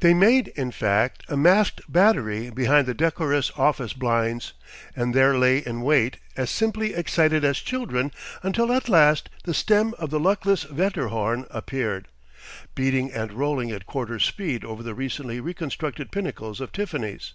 They 0.00 0.12
made, 0.12 0.48
in 0.56 0.72
fact, 0.72 1.22
a 1.28 1.36
masked 1.36 1.82
battery 1.88 2.50
behind 2.50 2.88
the 2.88 2.94
decorous 2.94 3.52
office 3.56 3.92
blinds, 3.92 4.52
and 4.96 5.14
there 5.14 5.38
lay 5.38 5.58
in 5.58 5.82
wait 5.82 6.16
as 6.36 6.50
simply 6.50 6.94
excited 6.94 7.44
as 7.44 7.58
children 7.58 8.10
until 8.42 8.72
at 8.72 8.88
last 8.88 9.30
the 9.44 9.54
stem 9.54 9.94
of 9.96 10.10
the 10.10 10.18
luckless 10.18 10.68
Wetterhorn 10.68 11.46
appeared, 11.50 12.08
beating 12.74 13.12
and 13.12 13.32
rolling 13.32 13.70
at 13.70 13.86
quarter 13.86 14.18
speed 14.18 14.64
over 14.64 14.82
the 14.82 14.96
recently 14.96 15.38
reconstructed 15.38 16.10
pinnacles 16.10 16.60
of 16.60 16.72
Tiffany's. 16.72 17.34